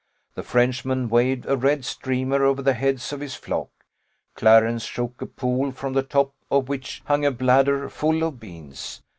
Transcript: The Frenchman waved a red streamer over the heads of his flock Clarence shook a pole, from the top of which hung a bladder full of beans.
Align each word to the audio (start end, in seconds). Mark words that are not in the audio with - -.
The 0.33 0.41
Frenchman 0.41 1.09
waved 1.09 1.45
a 1.45 1.55
red 1.55 1.85
streamer 1.85 2.43
over 2.43 2.63
the 2.63 2.73
heads 2.73 3.13
of 3.13 3.19
his 3.19 3.35
flock 3.35 3.69
Clarence 4.33 4.81
shook 4.81 5.21
a 5.21 5.27
pole, 5.27 5.69
from 5.69 5.93
the 5.93 6.01
top 6.01 6.33
of 6.49 6.67
which 6.69 7.03
hung 7.05 7.23
a 7.23 7.29
bladder 7.29 7.87
full 7.87 8.23
of 8.23 8.39
beans. 8.39 9.03